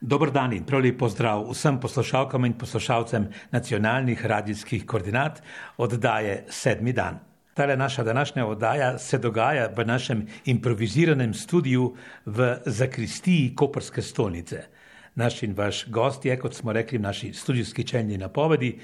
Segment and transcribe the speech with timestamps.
[0.00, 5.42] Dobr dan in prav lep pozdrav vsem poslušalkam in poslušalcem nacionalnih radijskih koordinat
[5.76, 7.18] oddaje Sedmi dan.
[7.54, 11.94] Tale naša današnja oddaja se dogaja v našem improviziranem studiu
[12.26, 14.66] v zakristiji Koperske stolnice.
[15.14, 18.78] Naš in vaš gost je, kot smo rekli v naši studijski čelni napovedi,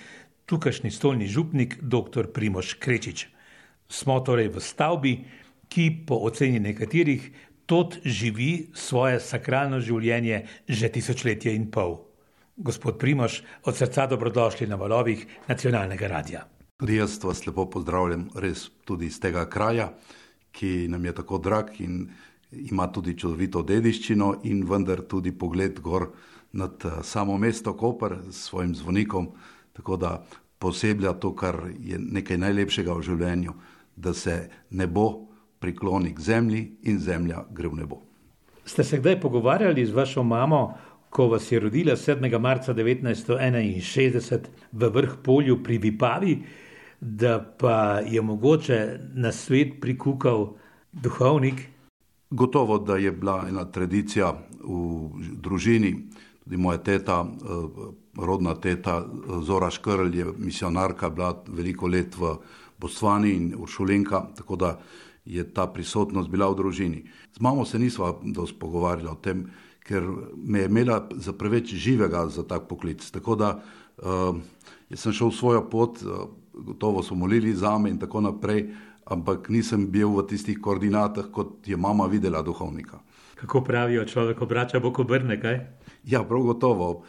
[0.46, 2.32] tukajšnji stolni župnik dr.
[2.32, 3.26] Primoš Krečič.
[3.88, 5.18] Smo torej v stavbi,
[5.68, 7.30] ki po oceni nekaterih
[7.66, 11.98] tod živi svoje sakralno življenje že tisočletje in pol.
[12.56, 16.44] Gospod Primoš, od srca dobrodošli na valovih nacionalnega radia.
[16.76, 19.92] Tudi jaz vas lepo pozdravljam, res tudi iz tega kraja,
[20.52, 22.10] ki nam je tako drag in
[22.52, 26.10] ima tudi čudovito dediščino, in vendar tudi pogled gor
[26.52, 29.30] nad eh, samo mesto Koper s svojim zvonikom,
[29.72, 30.26] tako da
[30.58, 33.54] poseblja to, kar je nekaj najlepšega v življenju,
[33.96, 35.31] da se ne bo
[35.62, 38.02] prikloni k zemlji in zemlja gre v nebo.
[38.64, 40.74] Ste se kdaj pogovarjali z vašo mamo,
[41.10, 42.38] ko vas je rodila 7.
[42.38, 44.40] marca 1961
[44.72, 46.36] v vrh polju pri Vipavi,
[47.00, 48.78] da pa je mogoče
[49.14, 50.54] na svet prikukal
[50.92, 51.68] duhovnik?
[52.30, 54.32] Gotovo, da je bila ena tradicija
[54.64, 55.92] v družini,
[56.44, 59.02] tudi moja teta, eh, rodna teta
[59.42, 62.36] Zora Škrl je misionarka, bila veliko let v
[62.78, 64.78] Bostvani in Uršulenka, tako da
[65.24, 67.04] je ta prisotnost bila v družini.
[67.32, 69.46] Z mamo se nisva dosti pogovarjala o tem,
[69.82, 70.02] ker
[70.36, 73.02] me je imela za preveč živega za tak poklic.
[73.10, 74.36] Tako da uh,
[74.94, 78.70] sem šel svojo pot, uh, gotovo so molili za me in tako naprej,
[79.04, 83.00] ampak nisem bil v tistih koordinatah, kot je mama videla duhovnika.
[83.34, 85.58] Kako pravijo, človek obrača bok obrne, kaj?
[86.06, 87.02] Ja, prav gotovo.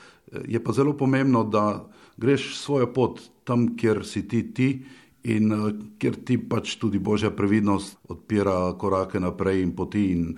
[0.45, 1.85] Je pa zelo pomembno, da
[2.17, 4.85] greš svojo pot tam, kjer si ti ti
[5.23, 10.37] in uh, ker ti pač tudi božja previdnost odpira korake naprej in poti, in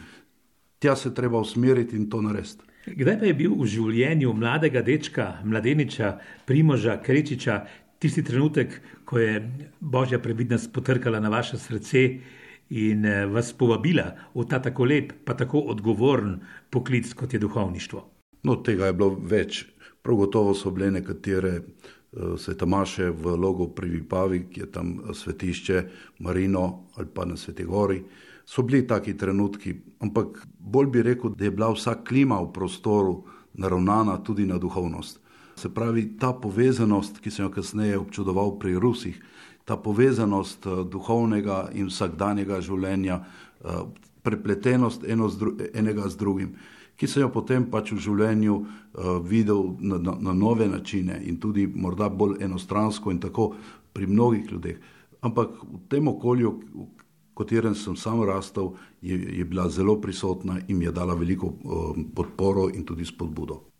[0.79, 2.63] tja se treba usmeriti in to narediti.
[2.85, 6.11] Kdaj pa je bil v življenju mladega dečka, mladeniča,
[6.45, 7.63] primoža, krečiča,
[7.97, 8.77] tisti trenutek,
[9.09, 9.39] ko je
[9.81, 12.03] božja previdnost potrkala na vaše srce
[12.69, 16.39] in eh, vas povabila v ta tako lep, pa tako odgovoren
[16.69, 18.05] poklic, kot je duhovništvo?
[18.45, 19.65] No, tega je bilo več.
[20.05, 21.59] Prav gotovo so bile nekatere
[22.37, 25.83] sveta Maše v logu pri Vipavi, ki je tam eh, svetišče
[26.19, 28.03] Marino ali pa na Sveti Gori.
[28.45, 33.23] So bili taki trenutki, ampak bolj bi rekel, da je bila vsa klima v prostoru
[33.53, 35.19] naravnana tudi na duhovnost.
[35.55, 39.17] Se pravi, ta povezanost, ki sem jo kasneje občudoval pri Rusih,
[39.65, 43.23] ta povezanost eh, duhovnega in vsakdanjega življenja,
[44.21, 46.51] prepletenost eno z enega z drugim
[46.95, 51.39] ki sem jo potem pač v življenju uh, videl na, na, na nove načine in
[51.39, 53.53] tudi morda bolj enostransko in tako
[53.93, 54.79] pri mnogih ljudeh.
[55.21, 56.87] Ampak v tem okolju, v
[57.35, 61.95] katerem sem sam rastel, je, je bila zelo prisotna in mi je dala veliko uh,
[62.15, 63.74] podporo in tudi spodbudo.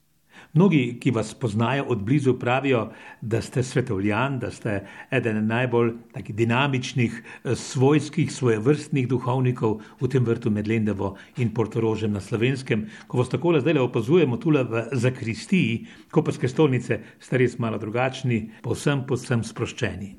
[0.53, 2.91] Mnogi, ki vas poznajo od blizu, pravijo,
[3.21, 5.93] da ste svetovljan, da ste eden najbolj
[6.27, 12.87] dinamičnih, eh, svojskih, svojevrstnih duhovnikov v tem vrtu med Lendevo in Portorožem na slovenskem.
[13.07, 19.05] Ko vas tako zdaj opazujemo tule v zakristiji, koperske stolnice, ste res malo drugačni, povsem,
[19.07, 20.15] povsem sproščeni.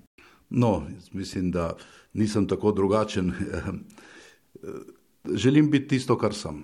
[0.50, 1.74] No, mislim, da
[2.14, 3.32] nisem tako drugačen.
[5.34, 6.62] Želim biti tisto, kar sem.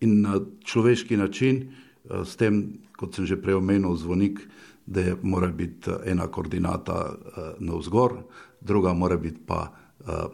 [0.00, 1.62] In na človeški način,
[2.04, 4.44] eh, s tem, kot sem že prej omenil, zvonik,
[4.86, 8.16] da je, mora biti eh, ena koordinata uh, navzgor,
[8.60, 10.28] druga mora biti pa uh,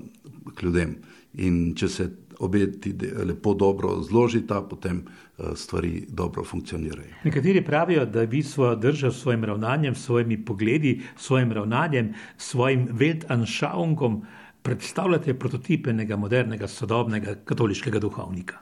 [0.55, 0.97] k ljudem.
[1.45, 2.07] In če se
[2.41, 2.95] obe ti
[3.25, 7.21] lepo dobro zložita, potem uh, stvari dobro funkcionirajo.
[7.25, 12.15] Nekateri pravijo, da vi svojo držo s svojim ravnanjem, s svojimi pogledi, s svojim ravnanjem,
[12.39, 14.23] s svojim veltanšaungom
[14.63, 18.59] predstavljate prototip enega modernega, sodobnega katoliškega duhovnika.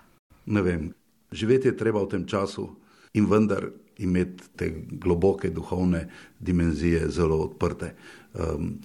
[0.47, 0.91] Ne vem,
[1.33, 2.69] živeti je treba v tem času
[3.15, 6.09] in vendar imeti te globoke duhovne
[6.41, 7.95] dimenzije zelo odprte.
[8.35, 8.79] Um,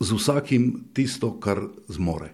[0.00, 2.32] z vsakim tisto, kar zmore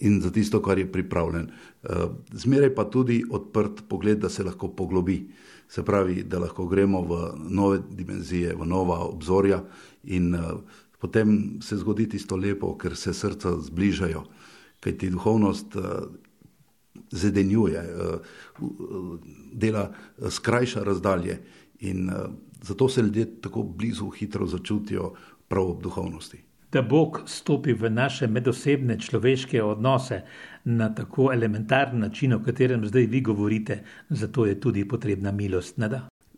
[0.00, 1.48] in za tisto, kar je pripravljen.
[1.82, 5.26] Uh, zmeraj pa tudi odprt pogled, da se lahko poglobi.
[5.68, 9.64] Se pravi, da lahko gremo v nove dimenzije, v nova obzorja,
[10.04, 10.60] in uh,
[11.00, 14.22] potem se zgodi tisto lepo, ker se srca zbližajo,
[14.80, 15.82] kajti duhovnost uh,
[17.10, 18.20] zedenjuje, uh,
[18.60, 19.18] uh,
[19.52, 21.38] dela uh, skrajša razdalje.
[21.80, 22.10] In
[22.62, 25.12] zato se ljudje tako blizu, hitro začutijo
[25.48, 26.38] prav ob duhovnosti.
[26.72, 30.22] Da Bog stopi v naše medosebne človeške odnose
[30.64, 35.78] na tako elementarni način, o katerem zdaj vi govorite, zato je tudi potrebna milost.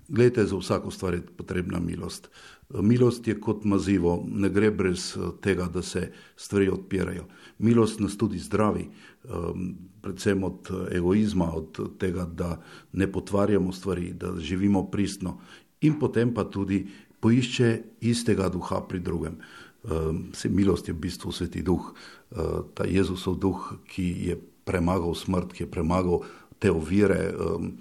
[0.09, 2.31] Glejte, za vsako stvar je potrebna milost.
[2.75, 7.25] Milost je kot mazivo, ne gre brez eh, tega, da se stvari odpirajo.
[7.59, 8.85] Milost nas tudi zdravi,
[9.25, 9.71] ehm,
[10.03, 12.61] predvsem od eh, egoizma, od tega, da
[12.93, 15.39] ne potvarjamo stvari, da živimo pristno
[15.81, 16.87] in potem pa tudi
[17.21, 19.39] poišče istega duha pri drugem.
[19.85, 21.95] Ehm, milost je v bistvu sveti duh,
[22.33, 22.37] eh,
[22.75, 26.21] ta Jezusov duh, ki je premagal smrt, ki je premagal
[26.59, 27.79] te ovire, ehm,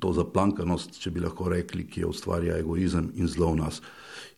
[0.00, 3.82] to zaplankanost, če bi lahko rekli, ki je ustvarja egoizem in zlo v nas.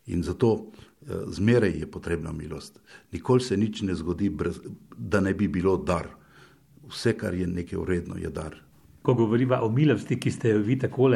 [0.07, 2.81] In zato eh, zmeraj je potrebna milost.
[3.13, 4.61] Nikoli se nič ne zgodi, brez,
[4.97, 6.09] da ne bi bilo dar.
[6.91, 8.61] Vse, kar je nekaj uredno, je dar.
[9.05, 11.11] Ko govorimo o milosti, ki ste jo vi tako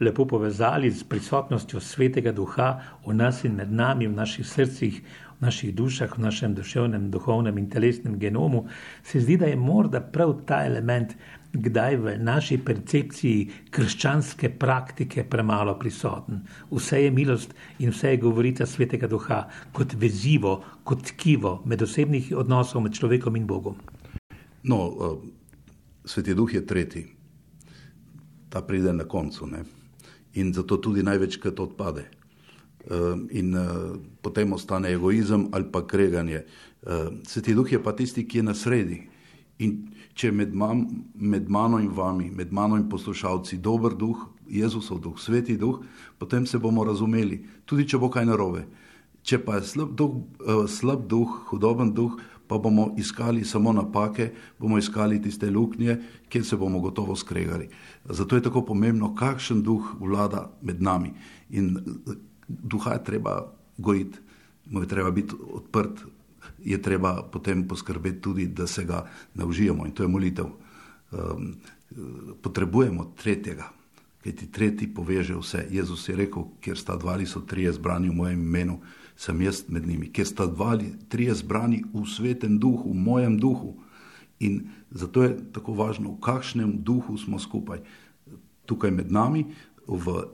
[0.00, 2.68] lepo povezali s prisotnostjo svetega duha
[3.04, 5.02] v nas in med nami, v naših srcih,
[5.38, 8.66] v naših dušah, v našem duševnem, duhovnem in telesnem genomu,
[9.02, 11.16] se zdi, da je morda prav ta element
[11.54, 16.42] kdaj v naši percepciji krščanske praktike premalo prisoten.
[16.70, 22.32] Vse je milost in vse je govorita svetega duha kot vezivo, kot tkivo med osebnih
[22.36, 23.78] odnosov med človekom in Bogom.
[24.64, 25.22] No, uh,
[26.04, 27.06] sveti duh je tretji,
[28.50, 29.64] ta pride na koncu ne?
[30.34, 32.08] in zato tudi največkrat odpade.
[33.30, 36.44] In uh, potem ostane egoizem ali pa kreganje.
[36.82, 38.98] Uh, sveti duh je pa tisti, ki je na sredi.
[39.64, 40.84] In če med, mam,
[41.14, 45.80] med mano in vami, med mano in poslušalci, dober duh, Jezusov duh, sveti duh,
[46.18, 48.66] potem se bomo razumeli, tudi če bo kaj narobe.
[49.24, 54.34] Če pa je slab duh, uh, slab duh hudoben duh, pa bomo iskali samo napake,
[54.60, 55.96] bomo iskali tiste luknje,
[56.28, 57.70] kjer se bomo gotovo skregali.
[58.04, 61.14] Zato je tako pomembno, kakšen duh vlada med nami.
[61.56, 61.78] In
[62.48, 64.18] duha je treba gojiti,
[64.70, 66.04] mu je treba biti odprt,
[66.64, 70.46] je treba potem poskrbeti tudi, da se ga naužijemo in to je molitev.
[71.12, 71.54] Um,
[72.42, 73.70] potrebujemo tretjega,
[74.22, 75.66] ki ti tretji poveže vse.
[75.70, 78.80] Jezus je rekel, kjer sta dva ali so trije zbrani v mojem imenu,
[79.16, 83.38] sem jaz med njimi, kjer sta dva ali trije zbrani v svetem duhu, v mojem
[83.38, 83.76] duhu.
[84.40, 87.84] In zato je tako važno, v kakšnem duhu smo skupaj.
[88.66, 89.44] Tukaj med nami,
[89.86, 90.24] v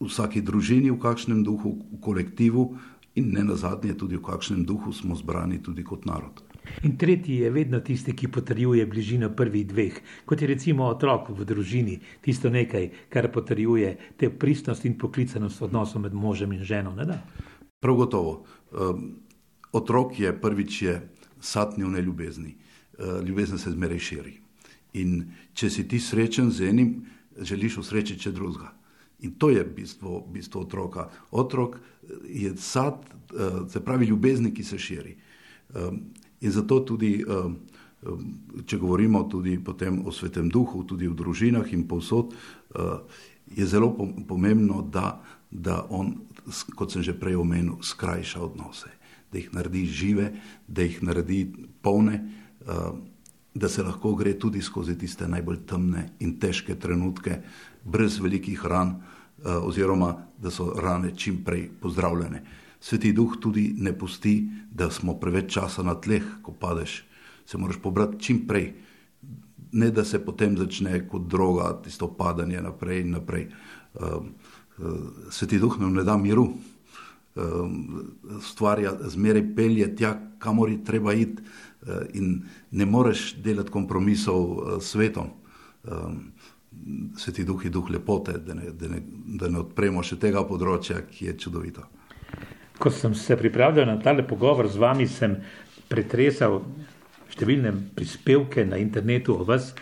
[0.00, 2.78] vsaki družini, v kakšnem duhu, v kolektivu,
[3.14, 6.42] in ne nazadnje tudi v kakšnem duhu smo zbrani tudi kot narod.
[6.82, 11.44] In tretji je vedno tisti, ki potrjuje bližino prvih dveh, kot je recimo otrok v
[11.44, 16.94] družini, tisto nekaj, kar potrjuje te pristnost in poklicanost odnosov med možem in ženo.
[17.80, 18.44] Prav gotovo.
[18.70, 19.16] Um,
[19.72, 21.00] otrok je prvič je
[21.40, 22.54] satni v neljubezni.
[22.98, 24.34] Uh, ljubezen se zmeraj širi.
[25.00, 27.06] In če si ti srečen z enim,
[27.40, 28.79] želiš usrečiti še drugega.
[29.20, 31.08] In to je bistvo, bistvo otroka.
[31.30, 35.16] Otrok eh, je sad, eh, se pravi, ljubezni, ki se širi.
[35.74, 35.96] Ehm,
[36.40, 37.54] in zato tudi, ehm,
[38.02, 39.58] ehm, če govorimo tudi
[40.04, 42.80] o svetem duhu, tudi v družinah in povsod, eh,
[43.56, 43.92] je zelo
[44.28, 46.14] pomembno, da, da on,
[46.74, 48.90] kot sem že prej omenil, skrajša odnose,
[49.32, 50.32] da jih naredi žive,
[50.66, 51.50] da jih naredi
[51.82, 52.22] polne,
[53.54, 57.40] da se lahko gre tudi skozi tiste najbolj temne in težke trenutke,
[57.84, 58.94] brez velikih ran,
[59.44, 62.42] eh, oziroma da so rane čim prej pozdravljene.
[62.80, 67.04] Sveti duh tudi ne pusti, da smo preveč časa na tleh, ko padeš,
[67.46, 68.72] se moraš pobrati čim prej,
[69.72, 73.42] ne da se potem začne kot droga, tisto padanje naprej in naprej.
[73.42, 74.84] Eh, eh,
[75.30, 76.52] Sveti duh nam ne da miru,
[78.42, 81.42] stvarja zmeraj pelje tja, kamor je treba iti
[82.12, 85.30] in ne moreš delati kompromisov s svetom.
[87.16, 89.02] Sveti duh je duh lepote, da ne, da, ne,
[89.40, 91.86] da ne odpremo še tega področja, ki je čudovito.
[92.80, 95.36] Ko sem se pripravljal na tale pogovor z vami, sem
[95.88, 96.60] pretresal
[97.30, 99.72] številne prispevke na internetu o vas,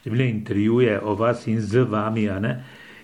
[0.00, 2.28] številne intervjuje o vas in z vami,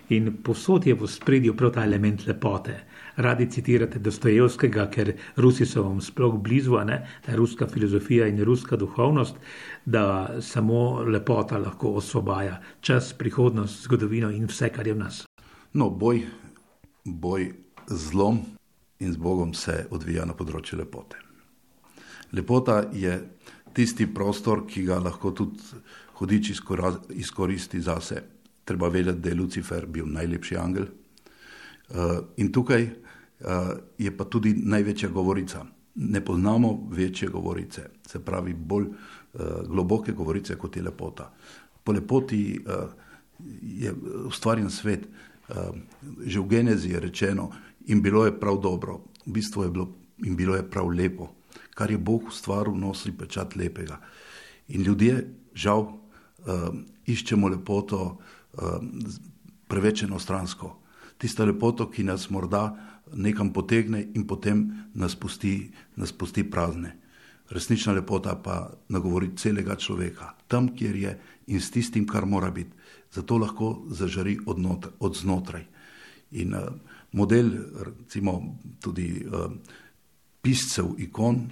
[0.09, 2.79] in posod je v spredju prav ta element lepote
[3.15, 7.01] radi citirate Dostojevskega, ker Rusi so vam sploh blizu, ne?
[7.25, 9.35] ta ruska filozofija in ruska duhovnost,
[9.85, 15.23] da samo lepota lahko osvobaja čas, prihodnost, zgodovino in vse, kar je v nas.
[15.73, 16.25] No, boj,
[17.05, 17.51] boj
[17.87, 18.39] z zlom
[18.99, 21.17] in z Bogom se odvija na področju lepote.
[22.33, 23.17] Lepota je
[23.73, 25.81] tisti prostor, ki ga lahko tudi
[26.17, 26.53] hodič
[27.09, 28.23] izkoristi zase.
[28.63, 30.87] Treba vedeti, da je Lucifer bil najlepši angel.
[31.93, 32.89] Uh, in tukaj
[33.43, 35.65] Eh, je pa tudi največja govorica.
[35.95, 41.27] Ne poznamo večje govorice, se pravi bolj uh, globoke govorice kot je lepota.
[41.83, 42.59] Po lepoti
[43.61, 43.93] je
[44.25, 45.05] ustvarjen svet,
[46.25, 47.51] že v genezi je rečeno,
[47.85, 49.89] in bilo je prav dobro, v bistvu je bilo
[50.25, 51.27] in bilo je prav lepo,
[51.75, 53.99] kar je Bog ustvaril, nosi pečat lepega.
[54.67, 55.91] In ljudje, žal,
[57.05, 58.17] iščemo lepoto
[59.67, 60.82] preveč enostransko
[61.23, 62.67] tista lepota, ki nas morda
[63.15, 66.97] nekam potegne in potem nas pusti, nas pusti prazne.
[67.53, 71.13] Resnična lepota pa nagovori celega človeka, tam, kjer je
[71.47, 72.75] in s tistim, kar mora biti.
[73.13, 75.65] Zato lahko zažari od, not, od znotraj.
[76.41, 76.71] In uh,
[77.11, 77.51] model,
[77.85, 78.39] recimo
[78.81, 79.51] tudi uh,
[80.41, 81.45] piscev ikon,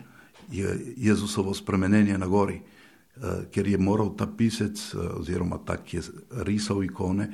[0.51, 5.97] je Jezusovo spremenjenje na gori, uh, ker je moral ta pisec, uh, oziroma ta, ki
[5.97, 6.03] je
[6.47, 7.29] risal ikone,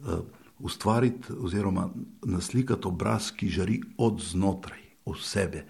[0.00, 1.88] uh, ustvariti oziroma
[2.24, 5.64] naslikati obraz, ki žari od znotraj, od sebe.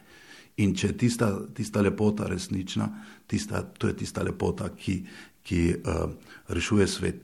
[0.56, 2.88] In če je tista, tista lepota resnična,
[3.26, 5.00] tista, to je tista lepota, ki,
[5.46, 6.10] ki uh,
[6.48, 7.22] rešuje svet.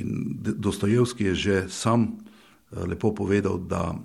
[0.00, 4.00] In Dostojevski je že sam uh, lepo povedal, da uh,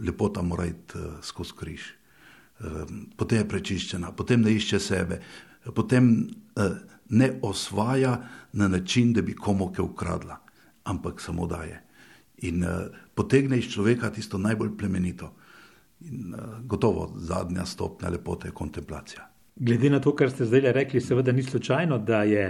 [0.00, 1.82] lepota mora iti uh, skozi križ.
[2.60, 2.82] Uh,
[3.16, 5.20] potem je prečiščena, potem ne išče sebe,
[5.74, 6.10] potem
[6.56, 6.74] uh,
[7.10, 8.16] ne osvaja
[8.52, 10.40] na način, da bi komu kaj ukradla,
[10.84, 11.89] ampak samo daje
[12.42, 15.32] in uh, potegne iz človeka tisto najbolj plemenito.
[16.00, 19.26] In uh, gotovo zadnja stopnja lepote je kontemplacija.
[19.60, 22.44] Glede na to, kar ste zdaj rekli, seveda ni slučajno, da je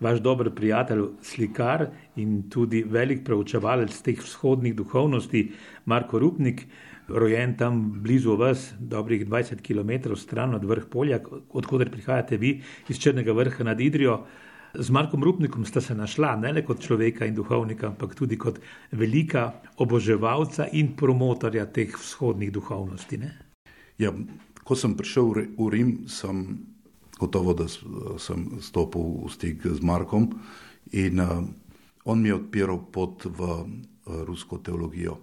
[0.00, 1.86] vaš dober prijatelj, slikar
[2.16, 5.44] in tudi velik preučevalec teh vzhodnih duhovnosti,
[5.84, 6.64] Marko Rupnik,
[7.08, 11.20] rojen tam blizu vas, dobrih 20 km stran od vrha polja,
[11.52, 14.24] odkuder prihajate vi iz Črnega vrha nad Idrijo.
[14.78, 18.58] Z Markom Rupnikom sta se našla ne le kot človeka in duhovnika, ampak tudi kot
[18.92, 23.20] velika oboževalca in promotorja teh vzhodnih duhovnosti.
[23.98, 24.12] Ja,
[24.64, 26.66] ko sem prišel v Rim, sem
[27.18, 27.68] gotovo, da
[28.20, 30.28] sem stopil v stik z Markom
[30.92, 31.40] in uh,
[32.04, 33.64] on mi je odpiral pot v uh,
[34.28, 35.16] rusko teologijo.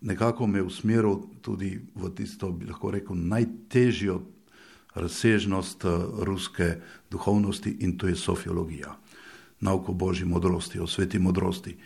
[0.00, 4.20] Nekako me je usmeril tudi v tisto, bi lahko rekel, najtežjo
[5.00, 6.76] razsežnost eh, ruske
[7.10, 8.96] duhovnosti in to je sofiologija,
[9.60, 11.76] nauko božji modrosti, o sveti modrosti,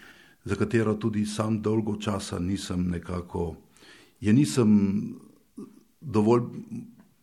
[0.44, 3.54] za katero tudi sam dolgo časa nisem nekako,
[4.20, 4.70] je nisem
[6.00, 6.42] dovolj,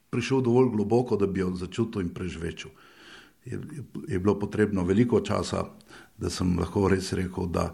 [0.09, 2.71] prišel dovolj globoko, da bi jo začutil in prežvečil.
[3.45, 3.59] Je,
[4.07, 5.65] je bilo potrebno veliko časa,
[6.17, 7.73] da sem lahko res rekel, da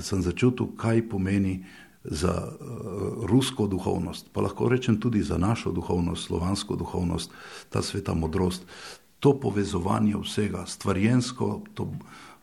[0.00, 1.64] sem začutil, kaj pomeni
[2.04, 7.30] za uh, rusko duhovnost, pa lahko rečem tudi za našo duhovnost, slovansko duhovnost,
[7.70, 8.66] ta sveta modrost,
[9.20, 11.92] to povezovanje vsega, stvarjensko, to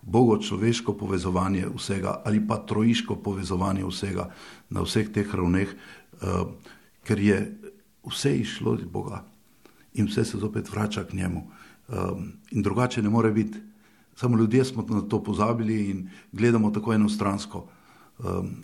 [0.02, 4.30] bogočloveško povezovanje vsega ali pa trojiško povezovanje vsega
[4.70, 5.68] na vseh teh ravneh,
[6.22, 6.48] uh,
[7.04, 7.40] ker je
[8.08, 9.26] vse išlo iz Boga
[9.94, 11.44] in vse se zopet vrača k njemu.
[11.90, 13.58] Um, in drugače ne more biti.
[14.16, 17.68] Samo ljudje smo na to pozabili in gledamo tako enostransko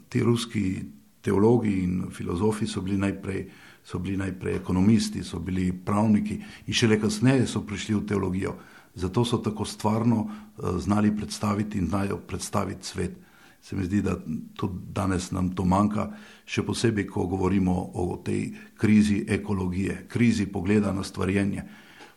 [0.09, 0.83] ti ruski
[1.21, 3.47] teologi in filozofi so bili, najprej,
[3.83, 8.55] so bili najprej ekonomisti, so bili pravniki in šele kasneje so prišli v teologijo.
[8.95, 13.17] Zato so tako stvarno uh, znali predstaviti in znajo predstaviti svet.
[13.61, 14.15] Se mi zdi, da
[14.55, 16.11] tudi danes nam to manjka,
[16.45, 21.63] še posebej, ko govorimo o tej krizi ekologije, krizi pogleda na stvarjenje,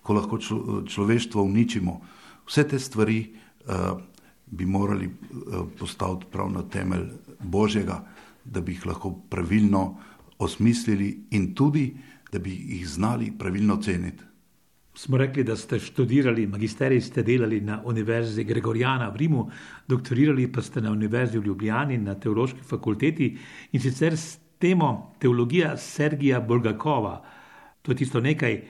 [0.02, 0.38] ko lahko
[0.84, 2.00] človeštvo uničimo.
[2.44, 3.22] Vse te stvari
[3.64, 3.96] uh,
[4.50, 7.08] bi morali uh, postaviti prav na temelj
[7.40, 8.04] Božjega,
[8.44, 9.96] da bi jih lahko pravilno
[10.38, 11.96] osmislili in tudi,
[12.32, 14.24] da bi jih znali pravilno ceniti.
[14.98, 19.44] Smo rekli, da ste študirali, magisterij ste delali na Univerzi Gregorijana v Rimu,
[19.88, 23.36] doktorirali pa ste na Univerzi v Ljubljani na Teološki fakulteti
[23.72, 27.22] in sicer s temo teologija Sergija Bulgakova.
[27.82, 28.62] To je tisto nekaj,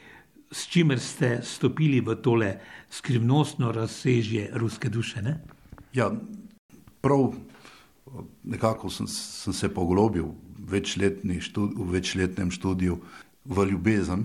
[0.52, 2.58] s čimer ste stopili v tole
[2.90, 5.22] skrivnostno razsežje ruske duše.
[5.22, 5.38] Ne?
[5.98, 6.12] Ja,
[7.00, 7.32] prav
[8.44, 10.28] nekako sem, sem se poglobil
[10.58, 10.82] v,
[11.40, 12.98] študi, v večletnem študiju
[13.44, 14.22] v ljubezen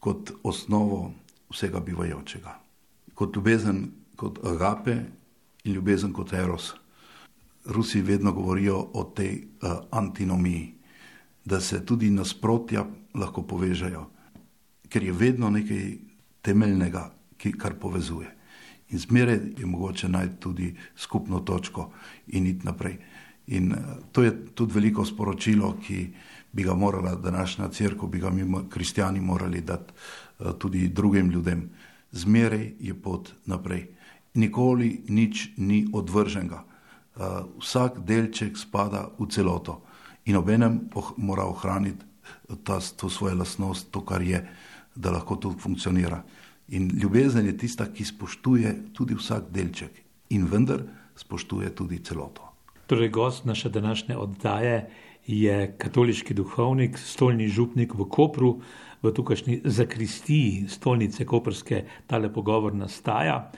[0.00, 1.14] kot osnovo
[1.48, 2.52] vsega bivajočega.
[3.14, 4.98] Kot ljubezen kot agape
[5.64, 6.74] in ljubezen kot eros.
[7.64, 10.74] Rusi vedno govorijo o tej uh, antinomiji,
[11.44, 14.04] da se tudi nasprotja lahko povežejo,
[14.88, 15.96] ker je vedno nekaj
[16.42, 18.39] temeljnega, ki, kar povezuje
[18.90, 21.90] in zmeraj je mogoče najti tudi skupno točko
[22.26, 22.98] in iti naprej.
[23.46, 23.78] In uh,
[24.12, 26.08] to je tudi veliko sporočilo, ki
[26.52, 29.92] bi ga morala današnja crkva, bi ga mi, kristijani, morali dati
[30.38, 31.70] uh, tudi drugim ljudem.
[32.12, 33.86] Zmeraj je pot naprej.
[34.34, 36.64] Nikoli nič ni odvrženega.
[37.16, 37.22] Uh,
[37.58, 39.82] vsak delček spada v celoto
[40.24, 42.04] in obenem oh, mora ohraniti
[42.64, 44.48] ta, to svojo lastnost, to, kar je,
[44.94, 46.22] da lahko to funkcionira.
[46.70, 50.84] In ljubezen je tista, ki spoštuje tudi vsak delček in vendar
[51.18, 52.46] spoštuje tudi celoto.
[52.86, 54.90] Torej, gost naše današnje oddaje
[55.26, 58.60] je katoliški duhovnik, stolni župnik v Kopru,
[59.02, 63.50] v tukajšnji zakristiji stolnice Koperske, tale pogovor nastaja,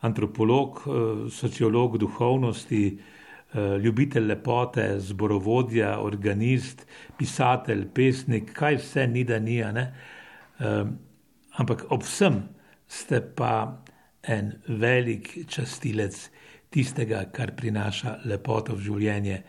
[0.00, 2.98] antropolog, eh, sociolog duhovnosti,
[3.82, 6.86] ljubitelj lepote, zborovodja, organist,
[7.18, 9.58] pisatelj, pesnik, kaj vse ni da ni.
[11.58, 12.42] Ampak ob vsem
[12.90, 13.82] ste pa
[14.22, 16.30] en velik častilec
[16.70, 19.42] tistega, kar prinaša lepoto v življenje.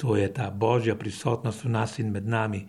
[0.00, 2.66] To je ta božja prisotnost v nas in med nami,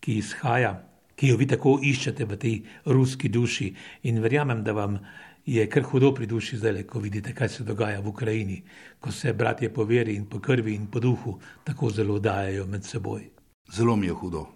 [0.00, 0.72] ki izhaja,
[1.14, 3.70] ki jo vi tako iščete v tej ruski duši.
[4.10, 4.98] In verjamem, da vam
[5.46, 8.62] je kar hudo pri duši zdaj, ko vidite, kaj se dogaja v Ukrajini,
[9.00, 12.84] ko se bratje po veri in po krvi in po duhu tako zelo dajajo med
[12.84, 13.28] seboj.
[13.74, 14.46] Zelo mi je hudo.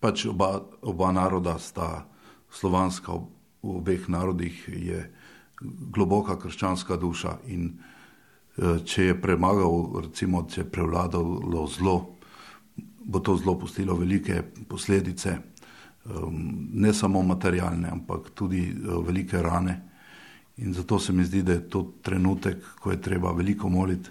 [0.00, 2.04] Pač oba, oba naroda sta
[2.50, 3.14] slovanska,
[3.62, 5.02] v obeh narodih je
[5.94, 7.72] globoka krščanska duša in
[8.52, 11.94] Eh, če je premagal, recimo, če je prevladalo zlo,
[12.76, 16.42] bo to zlo pustilo velike posledice, ehm,
[16.76, 19.78] ne samo materialne, ampak tudi eh, velike rane.
[20.60, 24.10] In zato se mi zdi, da je to trenutek, ko je treba veliko moliti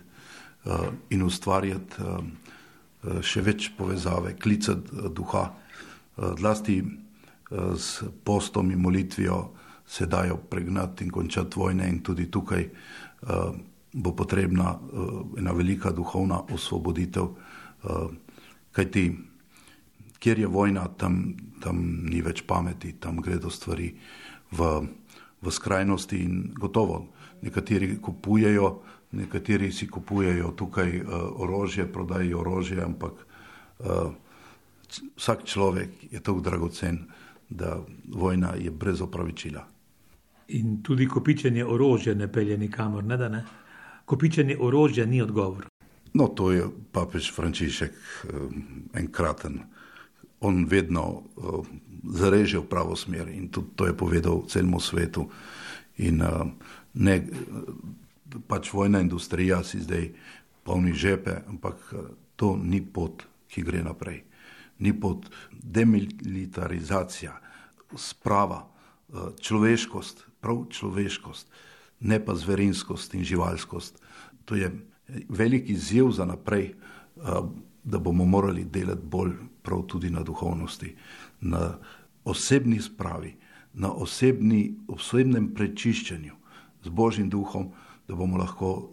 [0.65, 2.09] eh, in ustvarjati
[3.01, 5.47] še več povezave, klicati duha.
[6.37, 6.75] Zlasti
[7.77, 9.51] s postom in molitvijo
[9.85, 12.69] se dajo pregnati in končati vojne in tudi tukaj
[13.93, 18.11] bo potrebna uh, ena velika duhovna osvoboditev, uh,
[18.71, 19.11] kajti
[20.19, 23.89] kjer je vojna, tam, tam ni več pameti, tam gredo stvari
[24.51, 24.69] v,
[25.41, 27.07] v skrajnosti in gotovo.
[27.41, 28.69] Nekateri kupujejo,
[29.17, 31.01] nekateri si kupujejo tukaj
[31.41, 33.25] orožje, prodajajo orožje, ampak
[35.17, 37.01] vsak človek je tako dragocen,
[37.51, 37.77] da
[38.07, 39.67] vojna je brez opravičila.
[40.47, 43.43] In tudi kopičenje orožja ne pelje nikamor, ne da ne
[44.05, 45.67] kopičenje orožja ni odgovor.
[46.13, 47.93] No, to je papež Frančišek
[48.93, 49.61] enkraten.
[50.41, 51.23] On vedno
[52.03, 55.29] zareže v pravo smer in tudi to je povedal celemu svetu.
[56.03, 56.23] In
[56.93, 57.15] ne,
[58.47, 60.09] pač vojna industrija si zdaj
[60.63, 61.93] polni žepe, ampak
[62.35, 64.23] to ni pot, ki gre naprej.
[64.81, 67.35] Ni pot demilitarizacija,
[67.95, 68.65] sprava,
[69.41, 71.51] človeškost, prav človeškost
[72.01, 74.01] ne pa zverinskost in živalskost.
[74.45, 74.71] To je
[75.29, 76.73] velik izziv za naprej,
[77.83, 80.95] da bomo morali delati bolj prav tudi na duhovnosti,
[81.41, 81.77] na
[82.25, 83.35] osebni spravi,
[83.73, 86.35] na osebni, osebnem prečiščenju
[86.83, 87.69] z Božjim duhom,
[88.07, 88.89] da bomo lahko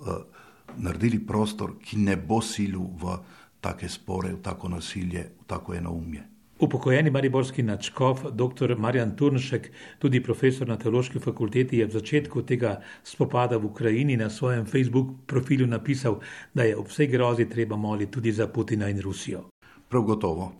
[0.77, 3.17] naredili prostor, ki ne bo silil v
[3.61, 6.25] take spore, v tako nasilje, v tako enoumje.
[6.59, 8.75] Upokojeni mariborski načkov, dr.
[8.79, 14.31] Marjan Turnšek, tudi profesor na teološki fakulteti, je v začetku tega spopada v Ukrajini na
[14.31, 16.19] svojem Facebook profilu napisal,
[16.55, 19.45] da je ob vsej grozi treba moliti tudi za Putina in Rusijo.
[19.89, 20.53] Prav gotovo.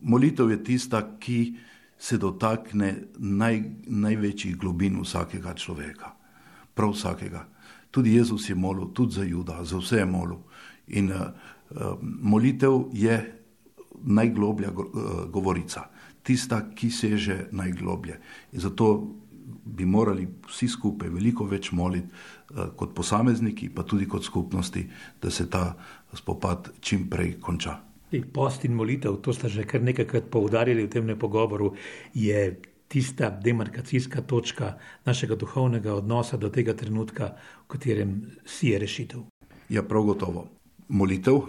[0.00, 1.54] Molitev je tista, ki
[1.98, 6.14] se dotakne naj, največjih globin vsakega človeka.
[6.74, 7.48] Prav vsakega.
[7.90, 10.38] Tudi Jezus je molil, tudi za Juda, za vse je molil.
[10.86, 11.34] In uh,
[12.02, 13.42] molitev je
[14.04, 14.74] najgloblja eh,
[15.30, 15.88] govorica,
[16.22, 18.18] tista, ki seže najgloblje.
[18.52, 19.14] In zato
[19.64, 24.86] bi morali vsi skupaj veliko več moliti, eh, kot posamezniki, pa tudi kot skupnosti,
[25.22, 25.76] da se ta
[26.14, 27.78] spopad čim prej konča.
[28.32, 31.72] Post in molitev, to ste že kar nekajkrat poudarili v tem pogovoru,
[32.14, 37.32] je tista demarkacijska točka našega duhovnega odnosa do tega trenutka,
[37.64, 38.10] v katerem
[38.44, 39.20] si je rešitev.
[39.68, 40.44] Ja, prav gotovo.
[40.88, 41.40] Molitev,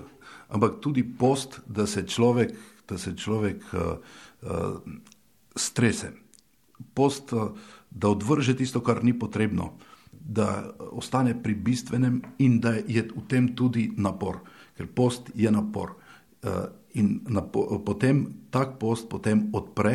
[0.50, 2.54] ampak tudi post, da se človek,
[2.90, 3.80] da se človek uh,
[4.42, 4.82] uh,
[5.56, 6.12] strese.
[6.94, 7.52] Post, uh,
[7.92, 9.74] da odvrže tisto, kar ni potrebno,
[10.12, 14.40] da ostane pri bistvenem in da je v tem tudi napor,
[14.78, 15.96] ker post je napor.
[16.44, 19.94] Uh, in napo, potem tak post potem odpre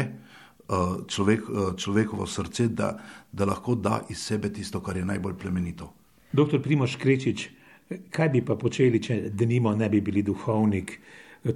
[0.69, 2.99] uh, človek, uh, človekovo srce, da,
[3.33, 5.93] da lahko da iz sebe tisto, kar je najbolj plemenito.
[6.33, 7.49] Doktor Primoš Krečič,
[7.89, 10.91] Kaj bi pa počeli, če denimo ne bi bili duhovnik?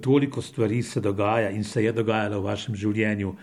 [0.00, 3.34] Toliko stvari se dogaja in se je dogajalo v vašem življenju.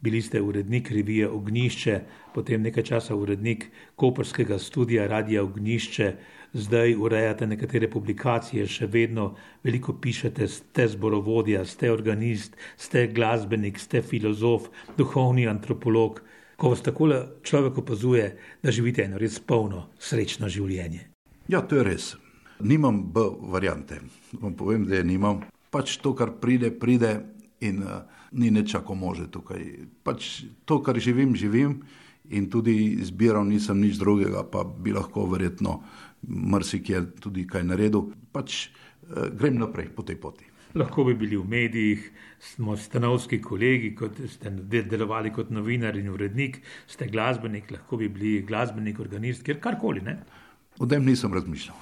[0.00, 1.96] Bili ste urednik revije Ognišče,
[2.34, 3.64] potem nekaj časa urednik
[3.96, 6.10] Koperskega studija Radia Ognišče,
[6.52, 9.32] zdaj urejate nekatere publikacije, še vedno
[9.64, 16.22] veliko pišete, ste zborovodja, ste organist, ste glasbenik, ste filozof, duhovni antropolog.
[16.56, 17.10] Ko vas tako
[17.42, 18.30] človek opazuje,
[18.62, 21.08] da živite eno res polno, srečno življenje.
[21.50, 22.14] Ja, to je res.
[22.60, 23.20] Nimam B
[23.52, 24.00] variante.
[24.40, 25.42] Vam povem, da je nimam.
[25.70, 27.20] Pač to, kar pride, pride
[27.60, 29.62] in uh, ni nečako može tukaj.
[30.02, 31.82] Pač to, kar živim, živim
[32.30, 35.80] in tudi izbiral nisem nič drugega, pa bi lahko verjetno
[36.26, 38.10] marsikje tudi kaj naredil.
[38.32, 40.48] Pač uh, grem naprej po tej poti.
[40.76, 42.08] Lahko bi bili v medijih,
[42.52, 48.42] smo stanovski kolegi, kot ste delovali kot novinar in urednik, ste glasbenik, lahko bi bili
[48.44, 50.04] glasbenik, organist, kjer karkoli.
[50.04, 50.18] Ne?
[50.78, 51.80] O tem nisem razmišljal.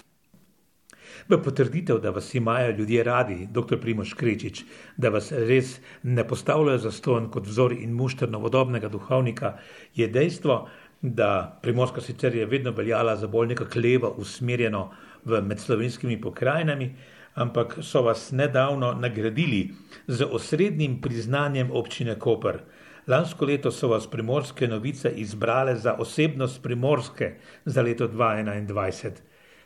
[1.29, 3.81] V potrditev, da vas imajo ljudje radi, dr.
[3.81, 4.65] Primoš Krečič,
[4.97, 9.57] da vas res ne postavljajo za ston kot vzor in mušter novodobnega duhovnika,
[9.95, 10.69] je dejstvo,
[11.03, 14.91] da Primorska sicer je vedno veljala za bolj nekako levo usmerjeno
[15.25, 16.95] v medslovenskimi pokrajinami,
[17.35, 19.71] ampak so vas nedavno nagradili
[20.07, 22.59] z osrednjim priznanjem občine Koper.
[23.07, 29.11] Lansko leto so vas primorske novice izbrale za osebnost primorske za leto 2021.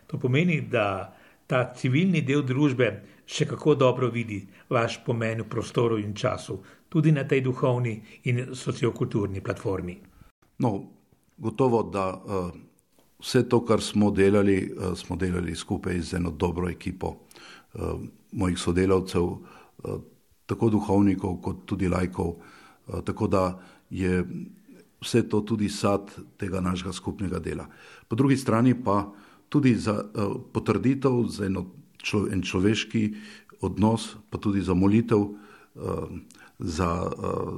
[0.07, 1.15] To pomeni, da
[1.49, 2.91] ta civilni del družbe
[3.29, 6.59] še kako dobro vidi vaš pomen v prostoru in času,
[6.89, 7.95] tudi na tej duhovni
[8.29, 9.97] in sociokulturni platformi.
[10.65, 10.73] No,
[11.37, 12.51] gotovo, da uh,
[13.21, 17.97] vse to, kar smo delali, uh, smo delali skupaj z eno dobro ekipo uh,
[18.33, 19.99] mojih sodelavcev, uh,
[20.49, 22.35] tako duhovnikov, kot tudi lajkov.
[22.37, 23.45] Uh, tako da
[23.91, 24.25] je
[25.01, 27.69] vse to tudi sad tega našega skupnega dela.
[28.09, 29.05] Po drugi strani pa
[29.49, 31.67] tudi za uh, potrditev, za eno
[32.03, 33.15] člo, en človeški
[33.61, 35.35] odnos, pa tudi za molitev uh,
[36.59, 37.53] za uh,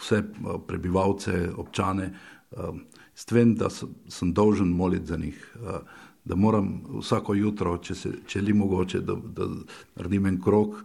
[0.00, 0.22] vse
[0.66, 2.12] prebivalce, občane.
[2.50, 2.76] Uh,
[3.14, 3.68] Stvem, da
[4.08, 5.56] sem dolžen moliti za njih,
[6.24, 9.48] da moram vsako jutro, če, se, če li mogoče, da, da
[9.98, 10.78] naredim en krok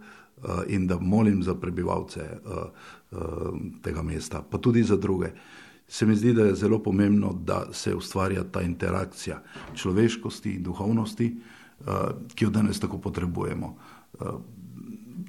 [0.68, 2.26] in da molim za prebivalce
[3.82, 5.32] tega mesta, pa tudi za druge.
[5.88, 9.42] Se mi zdi, da je zelo pomembno, da se ustvarja ta interakcija
[9.74, 11.28] človeškosti in duhovnosti,
[12.34, 13.70] ki jo danes tako potrebujemo.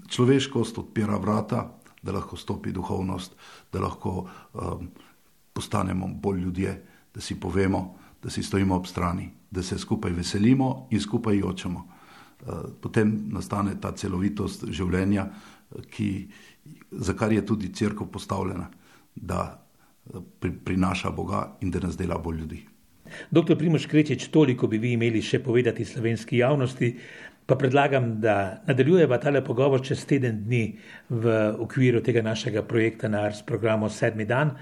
[0.08, 1.64] Človeškost odpira vrata,
[2.02, 3.36] da lahko stopi duhovnost,
[3.72, 4.28] da lahko
[5.54, 6.76] postanemo bolj ljudje,
[7.16, 11.88] da si povemo, da si stojimo ob strani, da se skupaj veselimo in skupaj jočemo.
[12.48, 15.26] Eh, potem nastane ta celovitost življenja,
[15.92, 16.30] ki,
[16.92, 18.70] za kar je tudi crkva postavljena,
[19.16, 19.69] da eh,
[20.40, 22.60] pri, prinaša Boga in da nas dela bolj ljudi.
[23.32, 26.92] Doktor Primoš Krečič, toliko bi vi imeli še povedati slovenski javnosti,
[27.50, 30.78] pa predlagam, da nadaljujeva tale pogovor čez teden dni
[31.10, 34.54] v okviru tega našega projekta na ARS programu Sedmi dan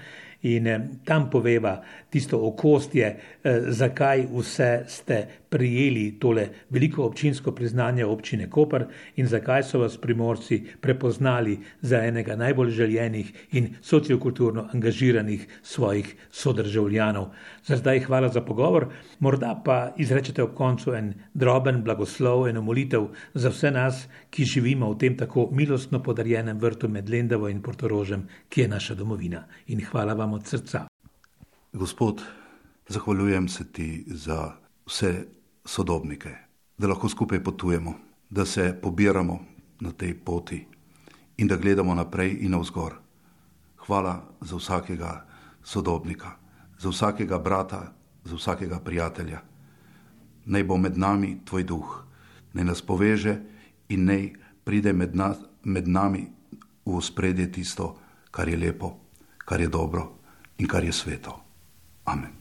[0.42, 3.06] in eh, tam poveva tisto okostje,
[3.42, 8.84] eh, zakaj vse ste prijeli tole veliko občinsko priznanje občine Koper
[9.16, 17.30] in zakaj so vas primorci prepoznali za enega najbolj željenih in sociokulturno angažiranih svojih sodržavljanov.
[17.64, 18.86] Za zdaj hvala za pogovor,
[19.18, 24.92] morda pa izrečete ob koncu en droben blagoslov, eno molitev za vse nas, ki živimo
[24.92, 29.44] v tem tako milostno podarjenem vrtu med Lendavo in Portorožem, ki je naša domovina.
[29.66, 30.86] In hvala vam od srca.
[31.72, 32.22] Gospod,
[32.88, 34.52] zahvaljujem se ti za
[34.86, 35.26] vse
[35.64, 36.36] sodobnike,
[36.78, 37.94] da lahko skupaj potujemo,
[38.30, 39.38] da se pobiramo
[39.80, 40.66] na tej poti
[41.36, 42.94] in da gledamo naprej in navzgor.
[43.76, 45.26] Hvala za vsakega
[45.62, 46.30] sodobnika,
[46.78, 47.92] za vsakega brata,
[48.24, 49.40] za vsakega prijatelja.
[50.44, 52.04] Naj bo med nami tvoj duh,
[52.52, 53.36] naj nas poveže
[53.88, 54.32] in naj
[54.64, 56.26] pride med, na, med nami
[56.86, 57.96] v spredje tisto,
[58.30, 58.96] kar je lepo,
[59.38, 60.17] kar je dobro
[60.58, 61.42] in kar je sveto.
[62.04, 62.37] Amen.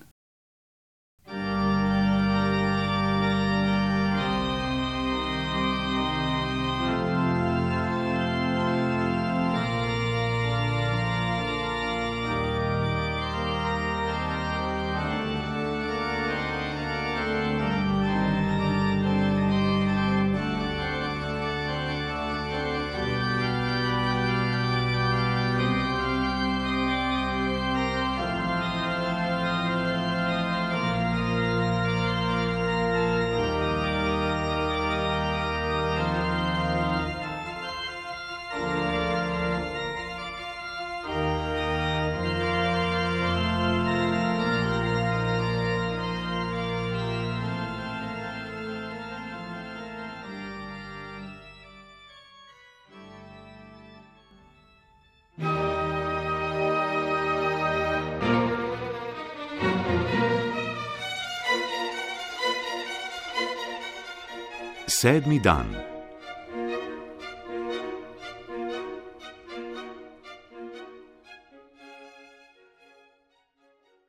[64.98, 65.87] Sedmi dan.